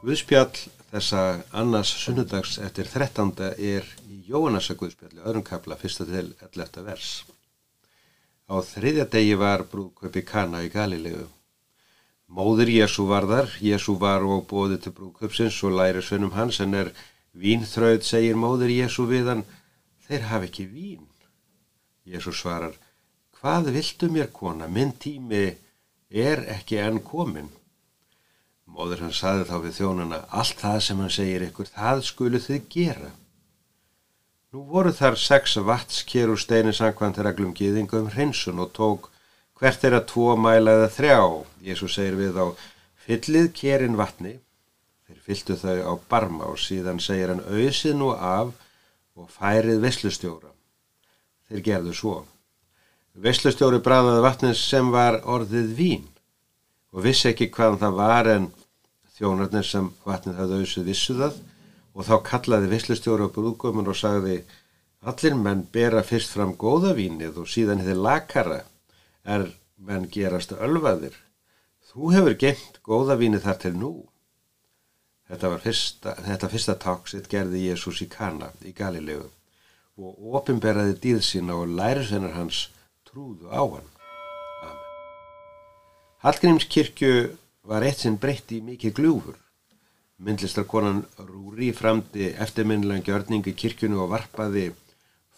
Guðspjall 0.00 0.54
þessa 0.88 1.22
annars 1.60 1.90
sunnudags 2.00 2.54
eftir 2.64 2.86
13. 2.88 3.34
er 3.52 3.84
í 4.08 4.22
Jóannasa 4.30 4.72
Guðspjalli, 4.80 5.20
öðrum 5.20 5.44
kapla, 5.44 5.76
fyrsta 5.76 6.06
til 6.08 6.30
11. 6.46 6.78
vers. 6.86 7.10
Á 8.48 8.56
þriðja 8.64 9.04
degi 9.12 9.34
var 9.36 9.66
brúðköpi 9.68 10.22
Kana 10.24 10.62
í 10.64 10.70
Galilegu. 10.72 11.26
Móður 12.32 12.72
Jésu 12.72 13.04
var 13.12 13.28
þar, 13.28 13.52
Jésu 13.60 13.98
var 14.00 14.24
og 14.24 14.46
bóði 14.48 14.80
til 14.80 14.94
brúðköpsins 14.96 15.60
og 15.68 15.76
læri 15.76 16.00
svönum 16.00 16.32
hans 16.32 16.62
en 16.64 16.80
er 16.80 16.94
vínþröð, 17.36 18.00
segir 18.00 18.40
móður 18.40 18.72
Jésu 18.72 19.04
við 19.04 19.34
hann, 19.34 19.46
þeir 20.08 20.28
hafi 20.32 20.48
ekki 20.48 20.68
vín. 20.72 21.06
Jésu 22.08 22.32
svarar, 22.32 22.72
hvað 23.36 23.74
viltu 23.76 24.08
mér 24.08 24.32
kona, 24.32 24.64
minn 24.64 24.96
tími 24.96 25.50
er 26.08 26.46
ekki 26.56 26.80
enn 26.80 27.04
komin. 27.04 27.52
Móður 28.70 29.02
hann 29.04 29.14
saði 29.14 29.46
þá 29.48 29.56
við 29.64 29.78
þjónuna, 29.80 30.20
allt 30.30 30.60
það 30.60 30.78
sem 30.86 31.00
hann 31.02 31.12
segir 31.12 31.46
ykkur, 31.48 31.70
það 31.74 32.02
skulu 32.06 32.40
þið 32.40 32.68
gera. 32.74 33.10
Nú 34.50 34.64
voru 34.66 34.92
þar 34.94 35.18
sex 35.18 35.56
vatskjör 35.62 36.32
úr 36.34 36.40
steini 36.40 36.72
sangkvæmt 36.74 37.20
reglum 37.22 37.54
gýðingum 37.54 38.08
hrinsun 38.14 38.62
og 38.62 38.72
tók 38.74 39.10
hvert 39.60 39.84
er 39.86 39.98
að 39.98 40.08
tvo 40.10 40.32
mæla 40.40 40.76
eða 40.78 40.88
þrjá. 40.96 41.20
Jésu 41.66 41.90
segir 41.92 42.16
við 42.18 42.40
á 42.40 42.46
fyllið 43.04 43.50
kjerin 43.58 43.98
vatni, 44.00 44.38
þeir 45.06 45.20
fylltu 45.26 45.58
þau 45.60 45.78
á 45.86 45.92
barma 46.10 46.48
og 46.50 46.58
síðan 46.58 47.02
segir 47.02 47.34
hann 47.34 47.44
auðsið 47.46 47.98
nú 48.00 48.10
af 48.14 48.54
og 49.18 49.30
færið 49.34 49.82
veslustjóra. 49.84 50.50
Þeir 51.50 51.66
gerðu 51.66 51.94
svo. 51.94 52.16
Veslustjóri 53.20 53.82
bráðaði 53.84 54.24
vatnins 54.24 54.62
sem 54.62 54.90
var 54.94 55.20
orðið 55.26 55.74
vín 55.76 56.08
og 56.94 57.04
vissi 57.06 57.30
ekki 57.30 57.50
hvaðan 57.54 57.80
það 57.82 57.98
var 57.98 58.30
en 58.34 58.50
þjónarnir 59.20 59.66
sem 59.68 59.90
vatnið 60.06 60.38
hafði 60.40 60.58
auðsið 60.60 60.86
vissu 60.88 61.16
það 61.18 61.38
og 61.94 62.06
þá 62.08 62.14
kallaði 62.26 62.70
veslustjóri 62.72 63.26
á 63.28 63.34
brúðgömmun 63.34 63.90
og 63.92 63.98
sagði 64.00 64.36
allir 65.00 65.36
menn 65.36 65.66
bera 65.72 66.02
fyrst 66.06 66.32
fram 66.32 66.54
góða 66.60 66.94
vínið 66.96 67.42
og 67.42 67.50
síðan 67.50 67.82
hefði 67.84 67.96
lakara 68.00 68.62
er 69.24 69.50
menn 69.76 70.06
gerast 70.12 70.54
ölvaðir. 70.56 71.12
Þú 71.90 72.12
hefur 72.14 72.36
gengt 72.40 72.80
góða 72.86 73.18
vínið 73.20 73.44
þar 73.44 73.60
til 73.64 73.74
nú. 73.76 73.92
Þetta, 75.30 75.50
fyrsta, 75.62 76.14
þetta 76.26 76.50
fyrsta 76.50 76.74
táksitt 76.80 77.28
gerði 77.30 77.68
Jésús 77.68 78.00
í 78.02 78.08
Kana 78.10 78.50
í 78.66 78.72
Galilegu 78.74 79.28
og 80.00 80.36
ofinberaði 80.40 80.96
dýð 81.02 81.20
sína 81.26 81.58
og 81.60 81.74
lærisennar 81.76 82.32
hans 82.32 82.70
trúðu 83.04 83.50
á 83.52 83.60
hann. 83.60 83.88
Amen. 84.64 84.80
Hallgrímskirkju 86.24 87.12
var 87.70 87.86
eitt 87.86 88.02
sinn 88.02 88.18
breytt 88.18 88.50
í 88.50 88.58
mikið 88.66 88.96
gljúfur. 88.98 89.36
Myndlistarkonan 90.26 91.04
Rúri 91.22 91.70
framdi 91.72 92.32
eftirminnilega 92.44 93.06
gjörningi 93.06 93.54
kirkjunu 93.56 94.02
og 94.02 94.10
varpaði 94.10 94.66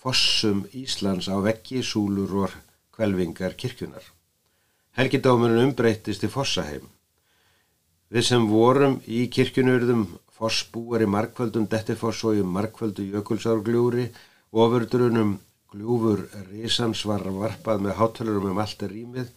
fossum 0.03 0.65
Íslands 0.73 1.29
á 1.29 1.37
veggi, 1.45 1.83
súlur 1.85 2.33
og 2.47 2.57
kvelvingar 2.97 3.55
kirkjunar. 3.61 4.03
Helgidómurinn 4.97 5.69
umbreyttist 5.69 6.25
í 6.25 6.33
fossaheim. 6.33 6.89
Við 8.13 8.27
sem 8.27 8.49
vorum 8.49 8.99
í 9.07 9.27
kirkjunurðum 9.33 10.09
fossbúar 10.33 11.05
í 11.05 11.13
markvöldum 11.13 11.69
dettifoss 11.71 12.25
og 12.29 12.41
í 12.41 12.49
markvöldu 12.57 13.07
jökulsárgljúri 13.13 14.09
ofurdrunum 14.53 15.37
gljúfur 15.73 16.27
risans 16.51 17.05
var 17.09 17.29
varpað 17.29 17.87
með 17.87 17.99
hátalurum 18.01 18.51
um 18.51 18.61
allt 18.65 18.83
er 18.85 18.93
rýmið 18.97 19.31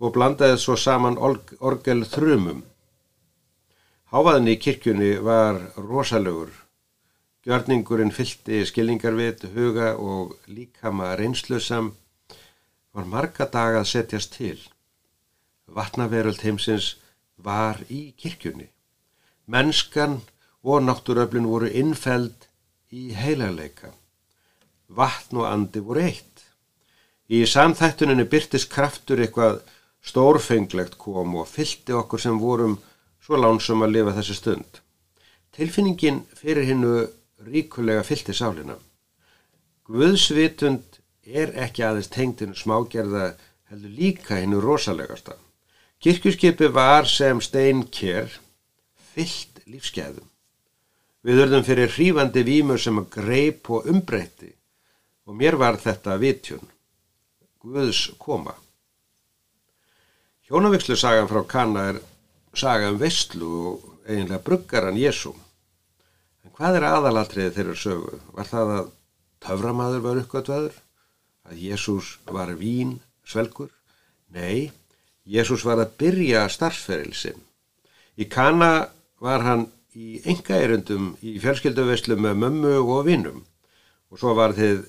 og 0.00 0.14
blandaði 0.16 0.56
svo 0.58 0.76
saman 0.80 1.18
orgel 1.20 2.04
þrumum. 2.08 2.64
Hávaðinni 4.10 4.56
í 4.56 4.60
kirkjunni 4.64 5.10
var 5.22 5.60
rosalögur. 5.76 6.50
Gjörningurinn 7.46 8.12
fylti 8.12 8.64
skilningarvit, 8.68 9.44
huga 9.54 9.94
og 9.96 10.34
líkama 10.48 11.14
reynslusam 11.16 11.92
var 12.92 13.06
marga 13.06 13.46
daga 13.46 13.84
að 13.84 13.90
setjast 13.92 14.34
til. 14.34 14.58
Vatnaveröld 15.70 16.42
heimsins 16.42 16.96
var 17.36 17.78
í 17.88 18.10
kirkjunni. 18.18 18.66
Mennskan 19.46 20.20
og 20.62 20.82
náttúröflin 20.84 21.48
voru 21.48 21.70
innfeld 21.70 22.48
í 22.90 23.12
heilarleika. 23.14 23.92
Vatn 24.88 25.40
og 25.40 25.46
andi 25.48 25.80
voru 25.80 26.02
eitt. 26.02 26.26
Í 27.30 27.46
samþættuninni 27.46 28.26
byrtist 28.26 28.68
kraftur 28.72 29.22
eitthvað 29.22 29.62
stórfenglegt 30.04 30.96
kom 30.98 31.34
og 31.40 31.48
fylti 31.48 31.94
okkur 31.96 32.22
sem 32.22 32.38
vorum 32.40 32.78
svo 33.20 33.40
lánsum 33.40 33.84
að 33.84 33.96
lifa 33.96 34.14
þessi 34.16 34.36
stund. 34.38 34.80
Tilfinningin 35.56 36.22
fyrir 36.36 36.66
hinnu 36.68 36.94
ríkulega 37.46 38.04
fylti 38.06 38.34
sálina. 38.36 38.76
Guðsvitund 39.90 41.00
er 41.26 41.52
ekki 41.64 41.84
aðeins 41.84 42.10
tengdinu 42.12 42.56
smágerða 42.56 43.34
heldur 43.70 43.94
líka 43.94 44.38
hinnu 44.40 44.60
rosalegasta. 44.62 45.36
Kirkjuskipi 46.00 46.70
var 46.72 47.06
sem 47.06 47.40
steinker 47.44 48.30
fyllt 49.12 49.60
lífsgæðum. 49.68 50.26
Við 51.20 51.42
örðum 51.44 51.66
fyrir 51.66 51.92
hrífandi 51.92 52.42
výmur 52.46 52.80
sem 52.80 52.96
að 52.96 53.10
greip 53.18 53.68
og 53.68 53.88
umbreytti 53.90 54.54
og 55.28 55.36
mér 55.36 55.58
var 55.60 55.76
þetta 55.78 56.16
vitjun. 56.22 56.64
Guðs 57.60 58.06
koma. 58.18 58.54
Hjónavikslu 60.50 60.96
sagan 60.98 61.28
frá 61.30 61.44
Kanna 61.46 61.82
er 61.92 61.98
saga 62.58 62.88
um 62.90 62.96
vestlu 62.98 63.50
og 63.70 63.82
eiginlega 64.02 64.42
bruggaran 64.42 64.96
Jésum. 64.98 65.36
En 66.42 66.50
hvað 66.56 66.80
er 66.80 66.86
aðalatriðið 66.88 67.52
þeirra 67.54 67.76
sögu? 67.78 68.18
Var 68.34 68.48
það 68.50 68.72
að 68.78 68.88
töframaður 69.46 70.02
var 70.08 70.20
uppgötvaður? 70.24 70.74
Að 71.46 71.62
Jésús 71.68 72.10
var 72.26 72.50
vín 72.58 72.96
svelgur? 73.22 73.70
Nei, 74.34 74.72
Jésús 75.22 75.62
var 75.62 75.84
að 75.84 75.94
byrja 76.02 76.42
starfsferilsinn. 76.50 77.38
Í 78.18 78.26
Kana 78.26 78.90
var 79.22 79.46
hann 79.46 79.68
í 79.94 80.18
enga 80.26 80.58
erundum 80.58 81.12
í 81.22 81.38
fjölskylduveslu 81.38 82.18
með 82.18 82.38
mömmu 82.42 82.78
og 82.82 83.04
vinnum 83.06 83.44
og 84.10 84.18
svo 84.18 84.34
var 84.34 84.58
þið 84.58 84.82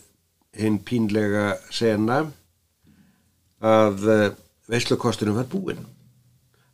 hinn 0.57 0.81
pínlega 0.81 1.51
sena 1.69 2.23
að 3.61 4.07
veslukostunum 4.71 5.37
var 5.37 5.49
búinn. 5.51 5.83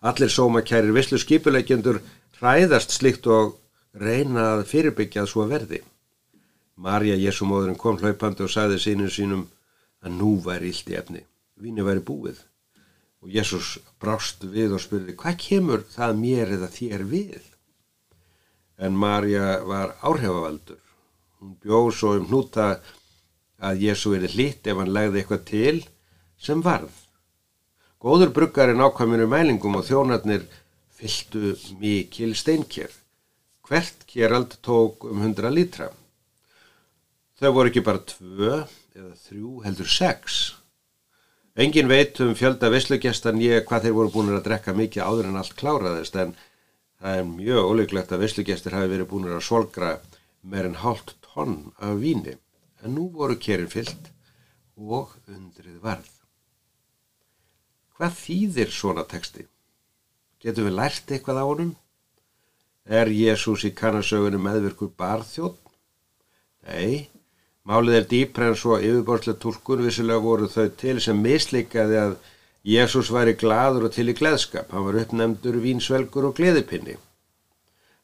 Allir 0.05 0.29
sómakærir 0.29 0.93
veslu 0.93 1.17
skipuleikjendur 1.17 2.01
hræðast 2.37 2.93
slikt 2.93 3.25
og 3.27 3.55
reyna 3.97 4.53
að 4.55 4.67
fyrirbyggja 4.71 5.23
að 5.23 5.31
svo 5.31 5.47
verði. 5.49 5.81
Marja 6.77 7.15
Jésumóðurinn 7.17 7.79
kom 7.81 7.97
hlaupandi 7.97 8.45
og 8.45 8.53
sagði 8.53 8.77
sínum 8.81 9.09
sínum 9.09 9.47
að 10.05 10.19
nú 10.19 10.35
væri 10.45 10.69
illt 10.69 10.91
í 10.91 10.97
efni. 10.99 11.23
Víni 11.57 11.85
væri 11.85 12.03
búið. 12.05 12.43
Og 13.25 13.33
Jésús 13.33 13.79
brást 13.97 14.45
við 14.45 14.75
og 14.77 14.83
spurði 14.83 15.17
hvað 15.17 15.39
kemur 15.41 15.85
það 15.89 16.19
mér 16.21 16.53
eða 16.59 16.69
þér 16.75 17.05
við? 17.09 17.41
En 18.77 18.93
Marja 18.93 19.57
var 19.65 19.95
áhrifavaldur. 20.05 20.77
Hún 21.41 21.57
bjóð 21.63 21.89
svo 21.97 22.13
um 22.19 22.29
hnúta 22.29 22.69
að 23.57 23.81
Jésú 23.87 24.13
er 24.13 24.29
hlýtt 24.29 24.69
ef 24.69 24.77
hann 24.77 24.93
legði 24.93 25.23
eitthvað 25.23 25.45
til 25.49 25.77
sem 26.37 26.61
varð. 26.61 27.06
Góður 27.97 28.29
bruggarinn 28.29 28.83
ákvæminu 28.85 29.25
mælingum 29.25 29.79
og 29.79 29.87
þjónarnir 29.87 30.43
fylltu 30.93 31.55
mikil 31.81 32.35
steinkjör. 32.37 32.91
Hvert 33.65 34.03
kjerald 34.05 34.53
tók 34.61 35.07
um 35.09 35.23
100 35.23 35.49
lítra. 35.49 35.87
Þau 37.41 37.51
voru 37.55 37.71
ekki 37.71 37.81
bara 37.85 38.03
tvö 38.05 38.51
eða 38.93 39.13
þrjú 39.23 39.53
heldur 39.65 39.89
sex. 39.89 40.37
Engin 41.57 41.89
veit 41.89 42.21
um 42.21 42.35
fjölda 42.37 42.69
visslugestan 42.69 43.41
ég 43.41 43.65
hvað 43.65 43.87
þeir 43.87 43.95
voru 43.97 44.13
búin 44.13 44.29
að 44.35 44.45
drekka 44.45 44.75
mikið 44.77 45.01
áður 45.09 45.31
en 45.31 45.39
allt 45.41 45.57
kláraðist 45.57 46.19
en 46.21 46.35
það 47.01 47.17
er 47.17 47.31
mjög 47.31 47.71
óleiklegt 47.71 48.13
að 48.13 48.27
visslugestir 48.27 48.77
hafi 48.77 48.91
verið 48.93 49.09
búin 49.09 49.25
að 49.31 49.41
svolgra 49.47 49.95
meir 50.45 50.69
en 50.69 50.77
hálft 50.83 51.15
tonn 51.25 51.71
af 51.81 51.97
víni. 51.97 52.37
En 52.85 52.93
nú 52.93 53.09
voru 53.09 53.41
kjerin 53.41 53.73
fyllt 53.73 54.13
og 54.77 55.17
undrið 55.25 55.81
varð. 55.81 56.13
Hvað 57.97 58.13
þýðir 58.13 58.73
svona 58.73 59.03
texti? 59.09 59.47
Getur 60.37 60.67
við 60.67 60.75
lært 60.77 61.09
eitthvað 61.09 61.39
á 61.41 61.45
honum? 61.49 61.71
Er 62.85 63.09
Jésús 63.09 63.63
í 63.65 63.71
kannasögunum 63.73 64.43
meðvirkur 64.45 64.91
barþjótt? 65.01 65.57
Nei, 66.67 67.09
málið 67.65 67.97
er 67.97 68.07
dýpr 68.11 68.45
en 68.51 68.59
svo 68.61 68.77
yfirborðslega 68.77 69.41
tólkun 69.41 69.81
vissilega 69.87 70.21
voru 70.21 70.51
þau 70.51 70.69
til 70.77 70.99
sem 71.01 71.25
mislikaði 71.25 71.99
að 72.03 72.15
Jésús 72.67 73.09
væri 73.15 73.33
gladur 73.39 73.89
og 73.89 73.97
til 73.97 74.09
í 74.11 74.17
gleðskap. 74.21 74.69
Hann 74.69 74.85
var 74.85 75.01
uppnefndur 75.01 75.57
vínsvelgur 75.65 76.29
og 76.29 76.37
gleðipinni. 76.37 76.99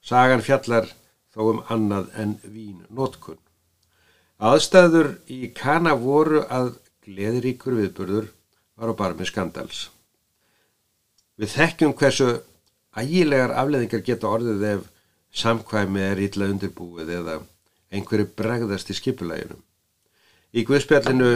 Sagan 0.02 0.42
fjallar 0.42 0.90
þó 1.36 1.42
um 1.52 1.66
annað 1.70 2.10
en 2.18 2.40
vínnótkun. 2.44 3.38
Aðstæður 4.42 5.20
í 5.30 5.54
kana 5.54 5.94
voru 6.00 6.48
að 6.50 6.80
gleðiríkur 7.06 7.78
viðburður 7.78 8.34
var 8.78 8.94
á 8.94 8.96
barmi 8.98 9.26
skandals. 9.28 9.90
Við 11.38 11.54
þekkjum 11.58 11.96
hversu 11.98 12.30
ægilegar 12.98 13.56
afleðingar 13.58 14.04
geta 14.06 14.30
orðið 14.30 14.66
ef 14.70 14.90
samkvæmi 15.34 16.04
er 16.06 16.22
illa 16.22 16.50
undirbúið 16.54 17.10
eða 17.20 17.40
einhverju 17.94 18.30
bregðast 18.38 18.92
í 18.94 18.98
skipulæginu. 18.98 19.58
Í 20.54 20.66
Guðspjallinu 20.68 21.32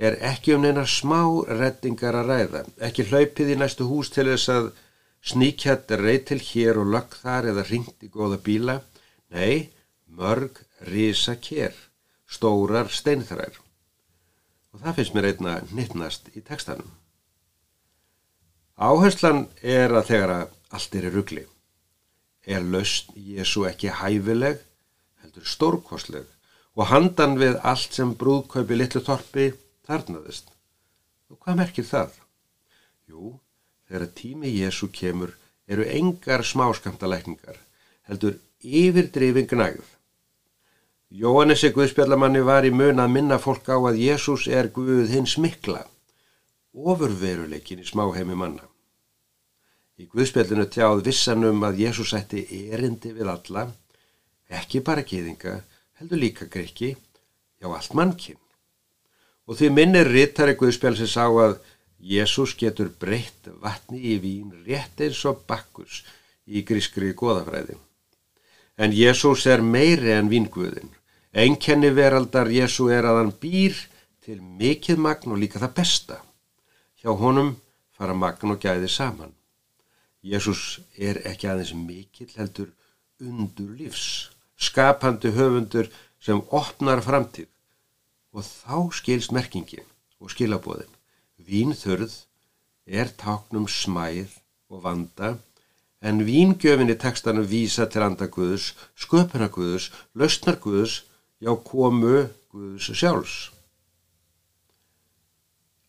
er 0.00 0.16
ekki 0.30 0.54
um 0.54 0.62
neina 0.64 0.86
smá 0.86 1.22
reddingar 1.48 2.16
að 2.20 2.30
ræða, 2.30 2.62
ekki 2.86 3.08
hlaupið 3.10 3.54
í 3.54 3.58
næstu 3.58 3.88
hús 3.90 4.12
til 4.14 4.28
þess 4.30 4.52
að 4.54 4.70
sníkjatt 5.32 5.90
er 5.94 6.04
reyð 6.06 6.22
til 6.30 6.40
hér 6.50 6.80
og 6.80 6.92
lögg 6.94 7.16
þar 7.22 7.50
eða 7.52 7.66
ringt 7.68 8.06
í 8.06 8.12
góða 8.12 8.38
bíla, 8.46 8.78
nei, 9.34 9.68
mörg 10.06 10.62
risa 10.88 11.36
kér, 11.36 11.74
stórar 12.30 12.88
steinþrær. 12.94 13.58
Og 14.74 14.82
það 14.82 14.98
finnst 14.98 15.14
mér 15.16 15.28
einna 15.30 15.54
nittnast 15.74 16.30
í 16.36 16.42
tekstanum. 16.46 16.90
Áherslan 18.80 19.44
er 19.60 19.92
að 19.92 20.12
þegar 20.12 20.34
að 20.34 20.52
allt 20.76 20.94
er 20.96 21.06
í 21.08 21.14
ruggli. 21.14 21.46
Er 22.48 22.62
lausn 22.64 23.16
Jésu 23.16 23.66
ekki 23.68 23.90
hæfileg, 23.92 24.62
heldur 25.20 25.44
stórkostleg 25.44 26.28
og 26.78 26.88
handan 26.88 27.36
við 27.40 27.58
allt 27.66 27.98
sem 27.98 28.14
brúðkaupi 28.16 28.78
litlu 28.78 29.02
torpi 29.04 29.50
þarnaðist. 29.88 30.48
Og 31.28 31.38
hvað 31.42 31.60
merkir 31.60 31.86
það? 31.86 32.14
Jú, 33.10 33.34
þegar 33.90 34.12
tími 34.16 34.54
Jésu 34.54 34.88
kemur 34.94 35.34
eru 35.70 35.84
engar 35.86 36.46
smáskamtalækningar, 36.46 37.58
heldur 38.08 38.38
yfirdrifin 38.62 39.50
gnægð. 39.50 39.84
Jóhannessi 41.10 41.72
Guðspjallamanni 41.74 42.38
var 42.46 42.62
í 42.62 42.68
mun 42.70 43.02
að 43.02 43.08
minna 43.10 43.36
fólk 43.42 43.66
á 43.66 43.74
að 43.74 43.96
Jésús 43.98 44.44
er 44.46 44.68
Guð 44.70 45.08
hins 45.10 45.32
mikla, 45.42 45.80
ofurveruleikin 46.70 47.80
í 47.82 47.86
smáheimi 47.88 48.36
manna. 48.38 48.62
Í 49.98 50.06
Guðspjallinu 50.06 50.68
tjáð 50.70 51.02
vissanum 51.08 51.66
að 51.66 51.80
Jésús 51.82 52.12
ætti 52.14 52.44
erindi 52.70 53.10
við 53.16 53.32
alla, 53.32 53.64
ekki 54.46 54.84
bara 54.86 55.02
geðinga, 55.02 55.56
heldur 55.98 56.22
líka 56.22 56.46
greiki, 56.46 56.92
já 57.58 57.66
allt 57.66 57.98
mannkinn. 57.98 58.38
Og 59.50 59.58
því 59.58 59.72
minnir 59.74 60.12
rittari 60.14 60.54
Guðspjálsins 60.62 61.18
á 61.18 61.26
að 61.26 61.58
Jésús 61.98 62.54
getur 62.54 62.94
breytt 63.02 63.50
vatni 63.58 63.98
í 64.14 64.14
vín 64.22 64.54
rétt 64.62 65.02
eins 65.02 65.24
og 65.26 65.42
bakkus 65.50 66.04
í 66.46 66.62
grískri 66.62 67.10
goðafræði. 67.18 67.74
En 68.78 68.94
Jésús 68.94 69.50
er 69.50 69.58
meiri 69.58 70.14
en 70.14 70.30
vínguðin. 70.30 70.99
Enkenni 71.30 71.92
veraldar 71.94 72.48
Jésú 72.50 72.88
er 72.90 73.06
að 73.06 73.20
hann 73.20 73.32
býr 73.38 73.76
til 74.24 74.40
mikið 74.42 74.98
magn 74.98 75.30
og 75.30 75.38
líka 75.38 75.60
það 75.62 75.76
besta. 75.76 76.16
Hjá 76.98 77.14
honum 77.14 77.52
fara 77.94 78.16
magn 78.18 78.50
og 78.50 78.58
gæði 78.58 78.88
saman. 78.90 79.30
Jésús 80.26 80.80
er 80.98 81.20
ekki 81.30 81.46
aðeins 81.46 81.70
mikill 81.72 82.32
heldur 82.34 82.72
undur 83.22 83.70
lífs, 83.78 84.30
skapandi 84.58 85.30
höfundur 85.36 85.86
sem 86.18 86.40
opnar 86.50 87.00
framtíð 87.04 87.48
og 88.34 88.44
þá 88.44 88.90
skils 88.98 89.30
merkingin 89.30 89.86
og 90.18 90.34
skilabóðin. 90.34 90.90
Vínþörð 91.38 92.16
er 92.86 93.14
táknum 93.22 93.68
smæð 93.70 94.34
og 94.68 94.82
vanda 94.82 95.36
en 96.02 96.24
víngjöfin 96.26 96.90
í 96.90 96.98
textanu 96.98 97.46
vísa 97.46 97.86
til 97.86 98.02
andaguðus, 98.02 98.72
sköpunaguðus, 98.98 99.90
lausnarguðus, 100.18 101.04
já 101.40 101.52
komu 101.64 102.28
guðus 102.52 102.90
sjálfs. 102.92 103.38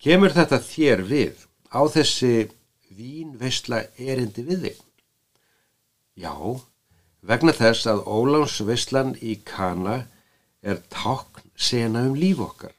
Kemur 0.02 0.34
þetta 0.34 0.58
þér 0.66 1.04
við 1.06 1.46
á 1.70 1.82
þessi 1.94 2.50
vínveisla 2.90 3.84
erindi 4.00 4.46
við 4.48 4.66
þig? 4.66 4.80
Já, 6.18 6.34
vegna 7.22 7.54
þess 7.56 7.88
að 7.90 8.04
Ólánsveislan 8.10 9.14
í 9.22 9.38
Kana 9.46 10.06
er 10.62 10.82
tákn 10.94 11.46
sena 11.56 12.04
um 12.08 12.18
líf 12.18 12.42
okkar, 12.42 12.74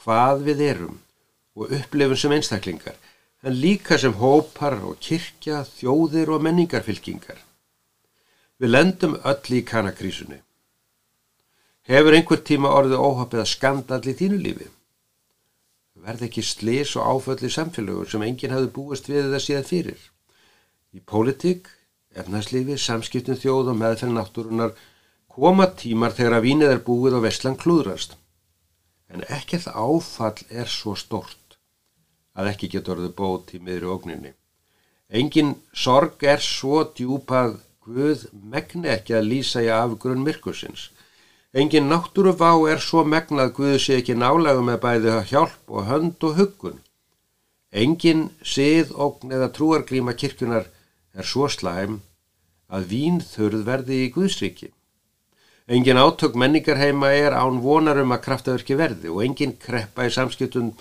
hvað 0.00 0.44
við 0.48 0.62
erum 0.68 1.00
og 1.54 1.72
upplifum 1.72 2.18
sem 2.18 2.34
einstaklingar, 2.34 2.96
en 3.44 3.56
líka 3.60 3.98
sem 4.00 4.14
hópar 4.18 4.78
og 4.84 4.98
kirkja, 5.04 5.62
þjóðir 5.78 6.32
og 6.34 6.44
menningarfylkingar. 6.44 7.38
Við 8.58 8.72
lendum 8.72 9.16
öll 9.20 9.58
í 9.58 9.62
kanakrísunni. 9.66 10.40
Hefur 11.84 12.16
einhver 12.16 12.40
tíma 12.40 12.70
orðið 12.72 13.02
óhafið 13.04 13.42
að 13.42 13.50
skandall 13.50 14.06
í 14.08 14.16
þínu 14.16 14.38
lífi? 14.40 14.70
Verð 16.04 16.26
ekki 16.26 16.44
slis 16.44 16.94
og 16.96 17.10
áföll 17.12 17.44
í 17.44 17.50
samfélagur 17.52 18.08
sem 18.08 18.24
enginn 18.24 18.54
hafði 18.54 18.70
búist 18.72 19.10
við 19.10 19.28
það 19.32 19.42
síðan 19.44 19.68
fyrir. 19.68 20.00
Í 20.96 21.00
pólitík, 21.04 21.68
efnarslífi, 22.16 22.78
samskiptum 22.80 23.36
þjóð 23.40 23.72
og 23.74 23.80
meðfell 23.82 24.12
náttúrunar 24.14 24.72
Koma 25.34 25.66
tímar 25.74 26.14
þegar 26.14 26.36
að 26.38 26.44
vínið 26.46 26.72
er 26.72 26.82
búið 26.86 27.18
og 27.18 27.24
veslan 27.24 27.56
klúðrast. 27.58 28.16
En 29.10 29.24
ekkert 29.26 29.66
áfall 29.68 30.44
er 30.48 30.70
svo 30.70 30.94
stort 30.94 31.58
að 32.38 32.52
ekki 32.52 32.70
getur 32.70 32.96
orðið 32.96 33.16
bót 33.18 33.50
í 33.52 33.60
miðri 33.60 33.90
ógninni. 33.90 34.32
Engin 35.10 35.56
sorg 35.74 36.22
er 36.22 36.40
svo 36.40 36.84
djúpað 36.96 37.58
Guð 37.84 38.22
megni 38.32 38.88
ekki 38.88 39.12
að 39.12 39.26
lýsa 39.28 39.60
í 39.60 39.66
afgrunn 39.68 40.22
myrkursins. 40.24 40.86
Engin 41.54 41.86
náttúru 41.86 42.32
vá 42.34 42.50
er 42.66 42.80
svo 42.82 43.04
megnað 43.06 43.52
Guð 43.54 43.76
sé 43.82 44.00
ekki 44.00 44.16
nálagu 44.18 44.62
með 44.66 44.80
bæði 44.82 45.12
hjálp 45.30 45.70
og 45.70 45.84
hönd 45.86 46.24
og 46.26 46.40
huggun. 46.40 46.80
Engin 47.70 48.24
sið, 48.42 48.90
ógn 48.90 49.30
eða 49.36 49.52
trúargríma 49.54 50.16
kirkunar 50.18 50.66
er 51.14 51.28
svo 51.30 51.46
slæm 51.46 52.00
að 52.66 52.88
vín 52.90 53.22
þurð 53.22 53.62
verði 53.68 54.00
í 54.02 54.10
Guðsriki. 54.16 54.72
Engin 55.70 56.02
átök 56.02 56.34
menningar 56.34 56.82
heima 56.82 57.12
er 57.14 57.38
án 57.38 57.62
vonar 57.62 58.02
um 58.02 58.16
að 58.18 58.24
kraftaverki 58.26 58.74
verði 58.74 59.14
og 59.14 59.22
engin 59.22 59.54
kreppa 59.54 60.10
í 60.10 60.12
samskiptum 60.18 60.74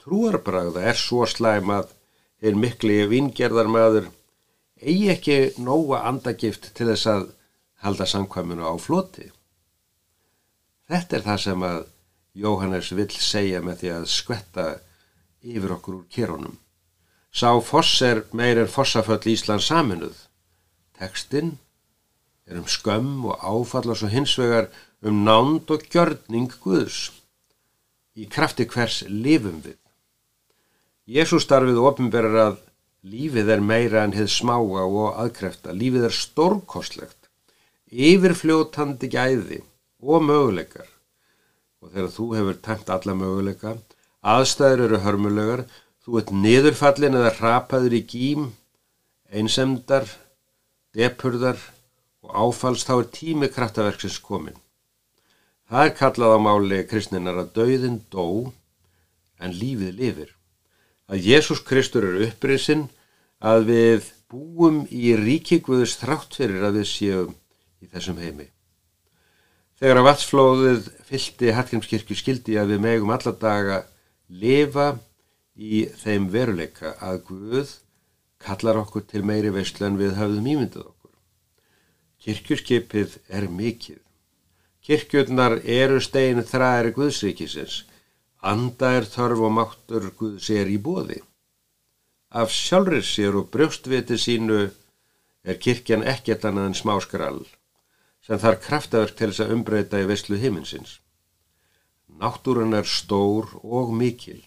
trúarbragða 0.00 0.88
er 0.88 0.96
svo 1.04 1.28
slæm 1.28 1.68
að 1.68 1.92
einn 2.40 2.64
mikli 2.64 3.02
vingerðarmæður 3.12 4.08
eigi 4.80 5.12
ekki 5.12 5.38
nóga 5.60 6.00
andagift 6.08 6.72
til 6.72 6.88
þess 6.94 7.12
að 7.12 7.32
halda 7.84 8.08
samkvæmunu 8.08 8.64
á 8.64 8.72
floti. 8.80 9.28
Þetta 10.90 11.16
er 11.16 11.22
það 11.24 11.38
sem 11.46 11.62
að 11.64 11.80
Jóhannes 12.34 12.90
vill 12.92 13.12
segja 13.22 13.60
með 13.64 13.78
því 13.80 13.90
að 13.94 14.06
skvetta 14.12 14.66
yfir 15.40 15.72
okkur 15.78 16.00
úr 16.00 16.06
kérónum. 16.12 16.58
Sá 17.34 17.48
foss 17.64 18.02
er 18.04 18.24
meir 18.36 18.60
en 18.60 18.70
fossaföll 18.70 19.32
Íslands 19.32 19.70
saminuð. 19.70 20.16
Tekstinn 20.98 21.56
er 22.46 22.60
um 22.60 22.68
skömm 22.68 23.24
og 23.30 23.40
áfalla 23.40 23.96
svo 23.96 24.10
hins 24.12 24.36
vegar 24.38 24.68
um 25.02 25.24
nánd 25.24 25.72
og 25.72 25.88
gjörning 25.90 26.52
Guðs. 26.62 27.10
Í 28.14 28.28
krafti 28.30 28.68
hvers 28.68 29.02
lifum 29.08 29.62
við. 29.64 29.80
Jésús 31.08 31.48
starfið 31.48 31.80
ofinberar 31.80 32.40
að 32.44 32.62
lífið 33.08 33.50
er 33.56 33.64
meira 33.64 34.04
en 34.04 34.14
hefð 34.16 34.32
smáa 34.36 34.84
og 34.84 35.16
aðkrefta. 35.20 35.72
Lífið 35.72 36.08
er 36.08 36.14
stórkostlegt, 36.16 37.30
yfirfljótandi 37.88 39.10
gæði 39.12 39.64
og 40.04 40.26
möguleikar. 40.28 40.88
Og 41.82 41.92
þegar 41.92 42.12
þú 42.14 42.26
hefur 42.38 42.60
tæmt 42.64 42.92
alla 42.92 43.14
möguleika, 43.18 43.76
aðstæður 44.24 44.84
eru 44.86 45.00
hörmulegar, 45.04 45.64
þú 46.04 46.20
ert 46.20 46.32
niðurfallin 46.32 47.18
eða 47.18 47.32
rapaður 47.38 47.96
í 47.98 48.02
gím, 48.08 48.50
einsemdar, 49.32 50.08
depurðar, 50.96 51.60
og 52.24 52.36
áfalst 52.46 52.88
þá 52.88 52.94
er 52.96 53.10
tími 53.12 53.50
kraftaverksins 53.52 54.20
komin. 54.24 54.56
Það 55.68 55.88
er 55.88 55.94
kallað 55.98 56.36
á 56.36 56.38
máli 56.44 56.80
kristninar 56.88 57.40
að 57.40 57.52
dauðin 57.56 58.00
dó 58.12 58.52
en 59.40 59.56
lífið 59.56 59.96
lifir. 59.98 60.30
Að 61.08 61.28
Jésús 61.28 61.60
Kristur 61.64 62.06
er 62.08 62.26
upprinsinn 62.28 62.86
að 63.44 63.68
við 63.68 64.10
búum 64.32 64.84
í 64.88 65.12
ríkigvöðus 65.20 65.98
þrátt 66.00 66.36
fyrir 66.40 66.64
að 66.64 66.80
við 66.80 66.90
séum 66.90 67.34
í 67.84 67.90
þessum 67.92 68.20
heimi. 68.22 68.53
Þegar 69.74 69.98
að 69.98 70.06
vatsflóðið 70.06 70.84
fyldi 71.08 71.52
Hallgrímskirkju 71.56 72.16
skildi 72.18 72.58
að 72.60 72.74
við 72.74 72.82
megum 72.84 73.10
alladaga 73.10 73.80
lifa 74.42 74.92
í 75.54 75.80
þeim 75.98 76.28
veruleika 76.30 76.92
að 77.02 77.24
Guð 77.30 77.72
kallar 78.44 78.78
okkur 78.84 79.02
til 79.10 79.24
meiri 79.26 79.50
veistlu 79.54 79.88
en 79.88 79.98
við 79.98 80.14
höfðum 80.20 80.46
ímyndið 80.52 80.84
okkur. 80.84 81.10
Kirkjurskipið 82.22 83.18
er 83.28 83.48
mikið. 83.50 83.98
Kirkjurnar 84.84 85.58
eru 85.64 85.98
stein 86.04 86.44
þræri 86.46 86.94
Guðsríkisins. 86.94 87.82
Anda 88.44 88.92
er 89.00 89.08
þörf 89.10 89.42
og 89.48 89.54
máttur 89.58 90.10
Guðs 90.20 90.52
er 90.54 90.70
í 90.70 90.78
bóði. 90.78 91.18
Af 92.30 92.54
sjálfur 92.54 93.02
sér 93.02 93.40
og 93.40 93.50
brjóstviti 93.50 94.20
sínu 94.20 94.62
er 95.44 95.60
kirkjan 95.66 96.06
ekkert 96.14 96.46
annað 96.46 96.70
en 96.70 96.78
smáskrall 96.78 97.44
sem 98.24 98.40
þar 98.40 98.60
kraftaverk 98.66 99.16
til 99.18 99.30
þess 99.30 99.44
að 99.44 99.54
umbreyta 99.56 100.00
í 100.00 100.08
vestlu 100.08 100.38
himinsins. 100.40 100.98
Náttúrun 102.20 102.76
er 102.78 102.88
stór 102.88 103.50
og 103.62 103.92
mikil 103.96 104.40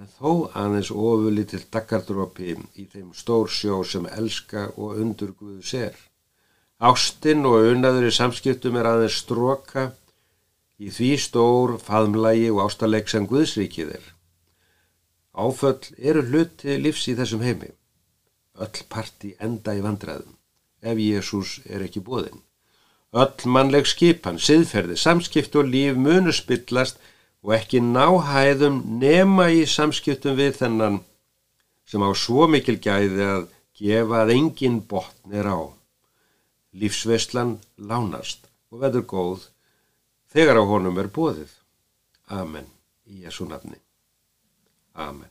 en 0.00 0.08
þó 0.18 0.48
aðeins 0.58 0.90
ofuli 0.90 1.44
til 1.46 1.60
daggardrópi 1.74 2.56
í 2.56 2.86
þeim 2.90 3.12
stór 3.14 3.50
sjó 3.50 3.82
sem 3.86 4.08
elska 4.10 4.70
og 4.76 4.96
undur 5.02 5.34
Guðs 5.38 5.74
er 5.78 5.98
Ástinn 6.82 7.44
og 7.46 7.68
unaður 7.70 8.08
í 8.08 8.14
samskiptum 8.14 8.74
er 8.80 8.88
aðeins 8.90 9.20
stróka 9.22 9.84
í 10.82 10.88
því 10.90 11.10
stór, 11.24 11.76
faðmlægi 11.78 12.48
og 12.50 12.64
ástaleg 12.64 13.06
sem 13.06 13.28
Guðsríkið 13.30 13.92
er. 14.00 14.08
Áföll 15.30 15.92
eru 16.02 16.24
hluti 16.26 16.74
lífs 16.82 17.06
í 17.06 17.14
þessum 17.14 17.44
heimi. 17.46 17.70
Öll 18.58 18.82
parti 18.90 19.30
enda 19.38 19.76
í 19.78 19.84
vandræðum 19.84 20.34
ef 20.82 20.98
Jésús 20.98 21.60
er 21.70 21.86
ekki 21.86 22.02
bóðinn. 22.02 22.42
Öll 23.12 23.48
mannleg 23.52 23.84
skipan, 23.84 24.38
siðferði, 24.40 24.96
samskipt 24.96 25.56
og 25.60 25.68
líf 25.68 25.98
munu 26.00 26.32
spillast 26.32 27.00
og 27.44 27.52
ekki 27.58 27.82
náhæðum 27.84 28.78
nema 29.02 29.50
í 29.52 29.66
samskiptum 29.68 30.38
við 30.38 30.56
þennan 30.62 31.02
sem 31.84 32.00
á 32.00 32.08
svo 32.16 32.46
mikil 32.48 32.78
gæði 32.80 33.26
að 33.26 33.44
gefa 33.76 34.22
að 34.22 34.32
engin 34.36 34.80
botn 34.88 35.36
er 35.36 35.50
á. 35.50 35.60
Lífsveislan 36.72 37.58
lánast 37.76 38.48
og 38.72 38.80
veður 38.86 39.04
góð 39.12 39.48
þegar 40.32 40.62
á 40.62 40.64
honum 40.64 40.96
er 41.02 41.12
bóðið. 41.12 41.52
Amen. 42.32 42.64
Í 43.04 43.26
Jésu 43.26 43.44
nafni. 43.44 43.76
Amen. 44.96 45.28